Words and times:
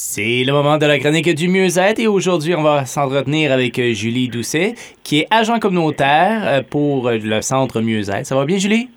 C'est 0.00 0.44
le 0.46 0.52
moment 0.52 0.78
de 0.78 0.86
la 0.86 1.00
chronique 1.00 1.34
du 1.34 1.48
mieux-être 1.48 1.98
et 1.98 2.06
aujourd'hui, 2.06 2.54
on 2.54 2.62
va 2.62 2.84
s'entretenir 2.84 3.50
avec 3.50 3.80
euh, 3.80 3.90
Julie 3.94 4.28
Doucet, 4.28 4.74
qui 5.02 5.18
est 5.18 5.26
agent 5.28 5.58
communautaire 5.58 6.42
euh, 6.44 6.62
pour 6.62 7.08
euh, 7.08 7.18
le 7.20 7.40
centre 7.40 7.80
mieux-être. 7.80 8.24
Ça 8.24 8.36
va 8.36 8.44
bien, 8.44 8.58
Julie? 8.58 8.88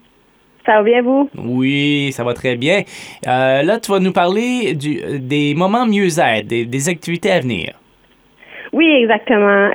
Ça 0.64 0.74
va 0.74 0.84
bien, 0.84 1.02
vous? 1.02 1.28
Oui, 1.36 2.12
ça 2.12 2.24
va 2.24 2.36
très 2.36 2.56
bien. 2.56 2.84
là, 3.26 3.80
tu 3.80 3.92
vas 3.92 3.98
nous 3.98 4.14
parler 4.14 4.76
du, 4.76 5.02
des 5.18 5.56
moments 5.56 5.88
mieux-être, 5.88 6.46
des, 6.46 6.90
activités 6.90 7.32
à 7.32 7.40
venir. 7.40 7.74
Oui, 8.72 8.86
exactement. 8.86 9.72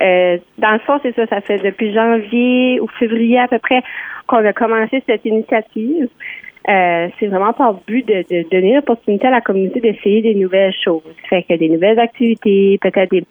dans 0.58 0.72
le 0.74 0.78
fond, 0.86 1.00
c'est 1.02 1.14
ça, 1.16 1.26
ça 1.26 1.40
fait 1.40 1.58
depuis 1.58 1.92
janvier 1.92 2.78
ou 2.80 2.86
février 3.00 3.40
à 3.40 3.48
peu 3.48 3.58
près 3.58 3.82
qu'on 4.28 4.44
a 4.46 4.52
commencé 4.52 5.02
cette 5.08 5.24
initiative. 5.24 6.08
Euh, 6.68 7.08
c'est 7.18 7.28
vraiment 7.28 7.52
par 7.52 7.74
but 7.86 8.04
de, 8.06 8.48
donner 8.50 8.74
l'opportunité 8.74 9.28
à 9.28 9.30
la 9.30 9.40
communauté 9.40 9.80
d'essayer 9.80 10.20
des 10.20 10.34
nouvelles 10.34 10.74
choses. 10.84 11.02
Fait 11.30 11.44
que 11.44 11.54
des 11.54 11.68
nouvelles 11.68 12.00
activités, 12.00 12.78
peut-être 12.82 13.10
des, 13.10 13.24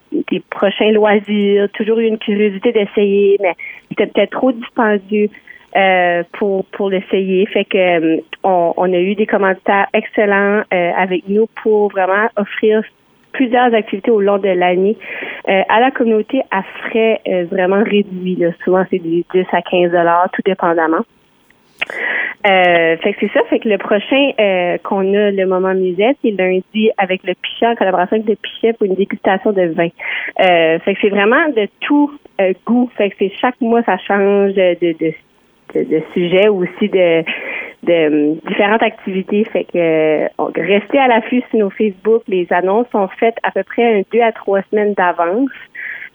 prochains 0.50 0.92
loisirs, 0.92 1.68
toujours 1.74 2.00
une 2.00 2.18
curiosité 2.18 2.72
d'essayer, 2.72 3.38
mais 3.42 3.54
c'était 3.90 4.08
peut-être 4.08 4.32
trop 4.32 4.54
dispendieux 4.54 5.28
euh, 5.76 6.24
pour 6.34 6.64
pour 6.68 6.90
l'essayer. 6.90 7.46
Fait 7.48 7.66
que 7.66 7.78
euh, 7.78 8.22
on, 8.44 8.94
a 8.94 9.00
eu 9.00 9.16
des 9.16 9.26
commentaires 9.26 9.88
excellents 9.94 10.64
avec 10.72 11.28
nous 11.28 11.48
pour 11.62 11.90
vraiment 11.90 12.30
offrir 12.38 12.84
plusieurs 13.34 13.74
activités 13.74 14.12
au 14.12 14.22
long 14.22 14.38
de 14.38 14.48
l'année 14.48 14.96
à 15.46 15.82
la 15.82 15.92
communauté 15.92 16.42
à 16.52 16.64
frais 16.88 17.20
vraiment 17.52 17.84
réduits. 17.84 18.42
Souvent, 18.64 18.86
c'est 18.90 19.00
du 19.00 19.26
10 19.34 19.46
à 19.52 19.62
15 19.62 19.92
dollars, 19.92 20.30
tout 20.32 20.42
dépendamment. 20.46 21.04
Euh, 22.46 22.98
fait 22.98 23.14
que 23.14 23.20
c'est 23.22 23.34
ça, 23.34 23.44
fait 23.50 23.60
que 23.60 23.68
le 23.68 23.80
prochain 23.80 24.32
euh, 24.40 24.78
qu'on 24.84 25.14
a 25.16 25.32
le 25.32 25.46
moment 25.48 25.74
musette, 25.74 26.18
c'est 26.22 26.32
lundi 26.32 26.92
avec 26.98 27.24
le 27.24 27.34
Pichet 27.34 27.66
en 27.66 27.76
collaboration 27.76 28.18
avec 28.18 28.28
le 28.28 28.36
Pichet 28.36 28.74
pour 28.74 28.86
une 28.86 28.94
dégustation 28.94 29.52
de 29.52 29.64
vin. 29.64 29.88
Euh, 30.42 30.78
fait 30.80 30.94
que 30.94 31.00
c'est 31.02 31.10
vraiment 31.10 31.50
de 31.56 31.68
tout 31.80 32.12
euh, 32.40 32.54
goût. 32.66 32.90
Fait 32.98 33.10
que 33.10 33.16
c'est 33.18 33.32
chaque 33.42 33.60
mois 33.62 33.82
ça 33.84 33.98
change 33.98 34.54
de, 34.54 34.78
de, 34.80 34.96
de, 35.74 35.84
de 35.84 36.04
sujet 36.14 36.48
ou 36.50 36.64
aussi 36.64 36.88
de, 36.88 37.24
de 37.82 38.40
différentes 38.48 38.84
activités. 38.84 39.44
Fait 39.46 39.64
que 39.64 40.28
restez 40.62 41.00
à 41.00 41.08
l'affût 41.08 41.42
sur 41.50 41.60
nos 41.60 41.72
Facebook. 41.72 42.22
Les 42.28 42.46
annonces 42.52 42.88
sont 42.92 43.08
faites 43.20 43.38
à 43.42 43.50
peu 43.50 43.64
près 43.64 44.00
un 44.00 44.02
deux 44.14 44.22
à 44.22 44.32
trois 44.32 44.62
semaines 44.70 44.94
d'avance. 44.94 45.50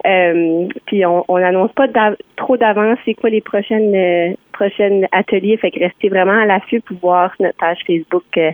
Euh, 0.07 0.67
puis 0.87 1.05
on 1.05 1.37
n'annonce 1.37 1.71
pas 1.73 1.87
trop 2.35 2.57
d'avance 2.57 2.97
c'est 3.05 3.13
quoi 3.13 3.29
les 3.29 3.41
prochaines 3.41 3.93
euh, 3.93 4.33
prochaines 4.51 5.07
ateliers. 5.11 5.57
Fait 5.57 5.71
que 5.71 5.79
restez 5.79 6.09
vraiment 6.09 6.39
à 6.39 6.45
l'affût 6.45 6.81
pour 6.81 6.97
voir 6.97 7.33
sur 7.35 7.45
notre 7.45 7.57
page 7.57 7.79
Facebook 7.85 8.23
euh, 8.37 8.51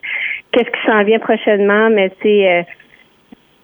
qu'est-ce 0.51 0.69
qui 0.69 0.85
s'en 0.85 1.03
vient 1.03 1.19
prochainement. 1.19 1.89
Mais 1.89 2.11
c'est 2.21 2.65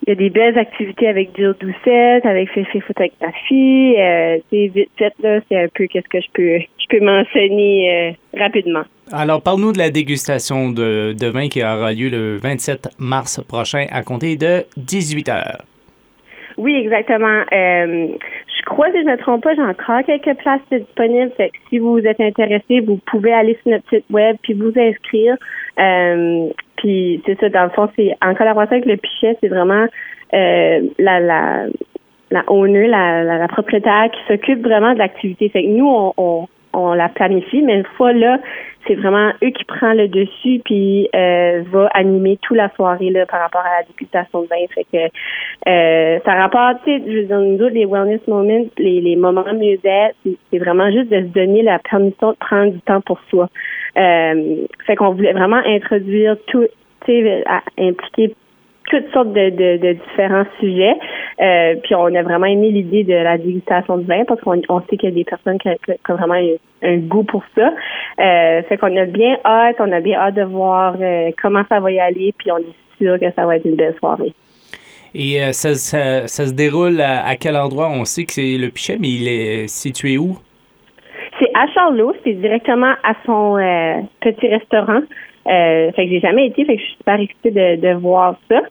il 0.06 0.09
y 0.09 0.12
a 0.12 0.16
des 0.16 0.30
belles 0.30 0.58
activités 0.58 1.08
avec 1.08 1.30
Jill 1.34 1.56
Doucette, 1.61 2.26
avec 2.26 2.50
Fifi 2.52 2.81
Photographie. 2.81 3.95
Euh, 3.98 4.38
vite 4.52 4.89
fait, 4.98 5.14
là, 5.22 5.39
c'est 5.50 5.58
un 5.58 5.67
peu 5.73 5.88
qu'est-ce 5.88 6.09
que 6.09 6.20
je 6.20 6.28
peux 6.34 6.59
je 6.59 6.98
peux 6.98 7.06
m'enseigner 7.06 8.17
rapidement. 8.38 8.84
Alors, 9.11 9.42
parle-nous 9.42 9.72
de 9.72 9.78
la 9.78 9.89
dégustation 9.89 10.72
de, 10.72 11.14
de 11.17 11.28
vin 11.28 11.48
qui 11.48 11.64
aura 11.64 11.94
lieu 11.94 12.09
le 12.09 12.38
27 12.38 12.89
mars 13.00 13.42
prochain 13.48 13.86
à 13.92 14.04
compter 14.04 14.36
de 14.36 14.66
18 14.76 15.30
heures. 15.30 15.64
Oui, 16.58 16.76
exactement. 16.76 17.44
Euh, 17.52 18.08
crois, 18.66 18.88
si 18.92 19.00
je 19.00 19.06
ne 19.06 19.11
me 19.11 19.17
trompe 19.17 19.44
pas, 19.44 19.56
j'ai 19.56 19.61
encore 19.61 20.03
quelques 20.06 20.38
places 20.38 20.61
disponibles. 20.72 21.31
Fait 21.38 21.50
que 21.50 21.58
si 21.69 21.80
vous 21.80 22.00
êtes 22.00 22.19
intéressé, 22.19 22.80
vous 22.81 23.00
pouvez 23.05 23.33
aller 23.33 23.58
sur 23.61 23.72
notre 23.72 23.89
site 23.89 24.05
web 24.09 24.38
puis 24.42 24.53
vous 24.53 24.73
inscrire. 24.75 25.36
Euh, 25.80 26.50
puis 26.78 27.22
c'est 27.25 27.39
ça, 27.39 27.50
dans 27.50 27.64
le 27.64 27.70
fond, 27.70 27.89
c'est 27.95 28.16
en 28.22 28.36
collaboration 28.36 28.73
avec 28.73 28.86
le 28.86 28.97
Pichet, 28.97 29.38
c'est 29.42 29.47
vraiment 29.47 29.86
euh, 30.33 30.81
la, 31.00 31.20
la 31.20 31.66
la 32.31 32.44
owner, 32.47 32.88
la, 32.88 33.23
la, 33.23 33.47
propriétaire 33.47 34.09
qui 34.11 34.20
s'occupe 34.28 34.64
vraiment 34.64 34.94
de 34.94 34.98
l'activité. 34.98 35.50
Fait 35.50 35.64
que 35.64 35.67
nous, 35.70 35.88
on, 35.88 36.14
on, 36.17 36.48
on 36.73 36.94
la 36.94 37.08
planifie, 37.08 37.61
mais 37.61 37.76
une 37.76 37.86
fois 37.95 38.11
là, 38.11 38.39
c'est 38.88 38.95
vraiment 38.95 39.32
eux 39.44 39.49
qui 39.49 39.64
prennent 39.66 39.98
le 39.98 40.08
dessus 40.08 40.61
puis 40.66 41.10
euh, 41.16 41.64
va 41.71 41.88
animer 41.94 42.38
toute 42.42 42.58
la 42.58 42.70
soirée 42.76 43.10
là 43.10 43.26
par 43.26 43.42
rapport 43.42 43.61
à 43.61 43.80
la 43.80 43.83
dégustation 43.88 44.44
de 44.44 44.48
vin. 44.48 44.66
Fait 44.73 44.86
que 44.92 45.70
euh, 45.70 46.20
ça 46.26 46.33
rapporte, 46.33 46.83
tu 46.83 47.02
je 47.05 47.17
veux 47.20 47.23
dire, 47.23 47.39
nous 47.39 47.55
autres, 47.55 47.73
les 47.73 47.86
wellness 47.86 48.26
moments, 48.27 48.66
les, 48.77 49.02
les 49.02 49.16
moments 49.16 49.45
mieux 49.54 49.80
c'est 49.83 50.58
vraiment 50.58 50.92
juste 50.92 51.10
de 51.10 51.22
se 51.22 51.33
donner 51.33 51.61
la 51.61 51.80
permission 51.80 52.32
de 52.32 52.38
prendre 52.38 52.72
du 52.72 52.82
temps 52.82 53.02
pour 53.02 53.20
soi. 53.30 53.49
Euh, 53.98 54.66
fait 54.86 54.95
qu'on 54.95 55.11
voulait 55.11 55.33
vraiment 55.33 55.61
introduire 55.66 56.38
tout, 56.48 56.66
tu 57.05 57.11
sais, 57.11 57.43
impliquer 57.77 58.36
toutes 58.89 59.11
sortes 59.14 59.33
de 59.33 59.93
différents 59.93 60.45
sujets. 60.60 60.95
Euh, 61.42 61.76
puis 61.83 61.95
on 61.95 62.14
a 62.14 62.22
vraiment 62.22 62.45
aimé 62.45 62.70
l'idée 62.70 63.04
de 63.04 63.14
la 63.14 63.38
dégustation 63.38 63.98
de 63.98 64.04
vin 64.04 64.23
parce 64.26 64.39
qu'on 64.42 64.61
on 64.70 64.82
sait 64.82 64.98
qu'il 64.98 65.10
y 65.10 65.11
a 65.11 65.16
des 65.16 65.23
personnes 65.23 65.58
qui, 65.58 65.70
ont 65.70 66.16
vraiment 66.16 66.39
un 66.82 66.98
goût 66.98 67.23
pour 67.23 67.43
ça. 67.55 67.73
Euh, 68.19 68.61
fait 68.63 68.77
qu'on 68.77 68.95
a 68.95 69.05
bien 69.05 69.37
hâte, 69.43 69.77
on 69.79 69.91
a 69.91 69.99
bien 69.99 70.19
hâte 70.19 70.35
de 70.35 70.43
voir 70.43 70.95
euh, 70.99 71.31
comment 71.41 71.63
ça 71.69 71.79
va 71.79 71.91
y 71.91 71.99
aller, 71.99 72.33
puis 72.37 72.51
on 72.51 72.57
est 72.57 72.75
sûr 73.01 73.19
que 73.19 73.31
ça 73.35 73.45
va 73.45 73.57
être 73.57 73.65
une 73.65 73.75
belle 73.75 73.95
soirée. 73.97 74.33
Et 75.15 75.41
euh, 75.41 75.51
ça, 75.51 75.75
ça, 75.75 76.27
ça, 76.27 76.45
se 76.45 76.53
déroule 76.53 77.01
à, 77.01 77.35
quel 77.35 77.55
endroit? 77.55 77.89
On 77.89 78.05
sait 78.05 78.25
que 78.25 78.33
c'est 78.33 78.57
le 78.57 78.69
Pichet, 78.69 78.97
mais 78.99 79.09
il 79.09 79.27
est 79.27 79.67
situé 79.67 80.17
où? 80.17 80.37
C'est 81.39 81.49
à 81.55 81.67
Charlot, 81.73 82.13
c'est 82.23 82.33
directement 82.33 82.93
à 83.03 83.13
son 83.25 83.57
petit 84.21 84.47
restaurant. 84.47 85.01
Euh, 85.47 85.91
fait 85.91 86.05
que 86.05 86.11
j'ai 86.11 86.19
jamais 86.21 86.47
été, 86.47 86.63
fait 86.65 86.75
que 86.75 86.81
je 86.81 86.85
suis 86.85 86.97
super 86.97 87.19
excitée 87.19 87.51
de, 87.51 87.81
de 87.81 87.93
voir 87.95 88.35
ça. 88.49 88.61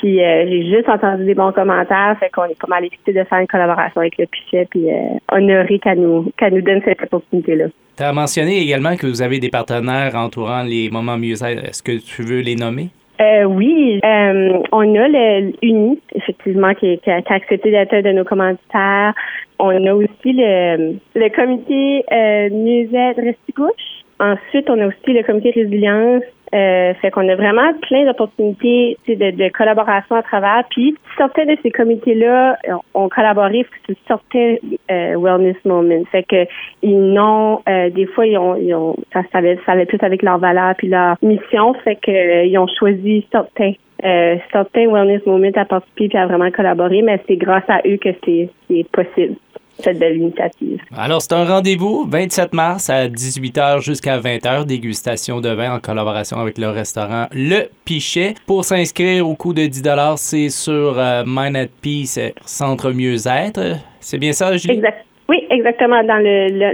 Puis 0.00 0.22
euh, 0.22 0.46
j'ai 0.48 0.64
juste 0.64 0.88
entendu 0.88 1.24
des 1.24 1.34
bons 1.34 1.52
commentaires, 1.52 2.16
fait 2.18 2.30
qu'on 2.30 2.44
est 2.44 2.58
pas 2.58 2.66
mal 2.68 2.84
excité 2.84 3.12
de 3.12 3.24
faire 3.24 3.38
une 3.38 3.46
collaboration 3.46 4.00
avec 4.00 4.18
le 4.18 4.26
Pichet, 4.26 4.66
puis 4.70 4.90
euh, 4.90 5.18
honoré 5.30 5.78
qu'elle 5.78 6.00
nous, 6.00 6.32
qu'elle 6.36 6.54
nous 6.54 6.62
donne 6.62 6.82
cette 6.84 7.02
opportunité-là. 7.02 7.66
Tu 7.96 8.02
as 8.02 8.12
mentionné 8.12 8.60
également 8.60 8.94
que 8.96 9.06
vous 9.06 9.22
avez 9.22 9.38
des 9.38 9.48
partenaires 9.48 10.14
entourant 10.16 10.62
les 10.62 10.90
moments 10.90 11.16
mieux 11.16 11.42
Est-ce 11.42 11.82
que 11.82 11.92
tu 11.92 12.22
veux 12.22 12.40
les 12.40 12.54
nommer? 12.54 12.90
Euh, 13.22 13.44
oui, 13.44 13.98
euh, 14.04 14.58
on 14.70 14.94
a 14.94 15.08
le 15.08 15.52
UNI, 15.62 15.98
effectivement, 16.14 16.74
qui, 16.74 17.00
a, 17.06 17.22
accepté 17.34 17.70
d'être 17.70 17.96
de 18.02 18.12
nos 18.12 18.24
commanditaires. 18.24 19.14
On 19.58 19.86
a 19.86 19.94
aussi 19.94 20.10
le, 20.26 20.96
le 21.14 21.28
comité 21.34 22.04
euh, 22.12 22.50
Musette 22.50 23.16
Restigouche 23.16 23.95
Ensuite, 24.18 24.70
on 24.70 24.80
a 24.80 24.86
aussi 24.86 25.12
le 25.12 25.22
comité 25.22 25.50
résilience. 25.50 26.22
Euh, 26.54 26.94
fait 26.94 27.10
qu'on 27.10 27.28
a 27.28 27.34
vraiment 27.34 27.74
plein 27.82 28.04
d'opportunités 28.04 28.96
de, 29.08 29.14
de, 29.14 29.48
collaboration 29.48 30.14
à 30.14 30.22
travers. 30.22 30.62
Puis 30.70 30.96
certains 31.16 31.44
de 31.44 31.56
ces 31.62 31.72
comités-là 31.72 32.56
ont 32.94 33.08
collaboré 33.08 33.66
sur 33.84 33.96
certains 34.06 34.54
euh, 34.88 35.18
wellness 35.18 35.56
moments. 35.64 36.04
Fait 36.12 36.22
que 36.22 36.46
ils 36.82 37.12
n'ont 37.12 37.62
euh, 37.68 37.90
des 37.90 38.06
fois 38.06 38.26
ils 38.26 38.38
ont, 38.38 38.54
ils 38.54 38.72
ont 38.74 38.96
ça, 39.12 39.22
ça, 39.32 39.38
allait, 39.38 39.86
plus 39.86 39.98
avec 40.02 40.22
leur 40.22 40.38
valeur 40.38 40.74
puis 40.76 40.88
leur 40.88 41.16
mission. 41.20 41.74
Fait 41.82 41.96
que 41.96 42.12
euh, 42.12 42.44
ils 42.44 42.56
ont 42.58 42.68
choisi 42.78 43.26
certains 43.32 43.72
euh, 44.04 44.36
certains 44.52 44.86
wellness 44.86 45.26
moments 45.26 45.50
à 45.56 45.64
participer 45.64 46.08
puis 46.08 46.18
à 46.18 46.26
vraiment 46.26 46.50
collaborer. 46.52 47.02
Mais 47.02 47.20
c'est 47.26 47.36
grâce 47.36 47.68
à 47.68 47.80
eux 47.86 47.96
que 47.96 48.10
c'est 48.24 48.50
possible 48.92 49.34
cette 49.80 49.98
belle 49.98 50.16
initiative. 50.16 50.80
Alors, 50.96 51.22
c'est 51.22 51.32
un 51.32 51.44
rendez-vous 51.44 52.06
27 52.08 52.52
mars 52.54 52.90
à 52.90 53.08
18h 53.08 53.82
jusqu'à 53.82 54.18
20h, 54.18 54.64
dégustation 54.64 55.40
de 55.40 55.48
vin 55.50 55.74
en 55.74 55.80
collaboration 55.80 56.38
avec 56.38 56.58
le 56.58 56.68
restaurant 56.68 57.26
Le 57.32 57.68
Pichet. 57.84 58.34
Pour 58.46 58.64
s'inscrire 58.64 59.28
au 59.28 59.34
coût 59.34 59.52
de 59.52 59.66
10 59.66 59.82
c'est 60.16 60.48
sur 60.48 60.98
euh, 60.98 61.24
Mind 61.26 61.56
at 61.56 61.66
Peace, 61.82 62.18
Centre 62.44 62.92
Mieux-être. 62.92 63.76
C'est 64.00 64.18
bien 64.18 64.32
ça, 64.32 64.56
Julie? 64.56 64.74
Exact. 64.74 65.04
Oui, 65.28 65.38
exactement, 65.50 66.02
dans 66.04 66.22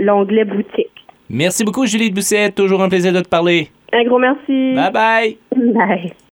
l'onglet 0.02 0.44
boutique. 0.44 0.90
Merci 1.30 1.64
beaucoup, 1.64 1.86
Julie 1.86 2.10
de 2.10 2.14
Bousset. 2.14 2.50
Toujours 2.52 2.82
un 2.82 2.88
plaisir 2.88 3.12
de 3.12 3.20
te 3.20 3.28
parler. 3.28 3.68
Un 3.92 4.04
gros 4.04 4.18
merci. 4.18 4.74
Bye 4.74 4.92
bye. 4.92 5.36
Bye. 5.56 6.12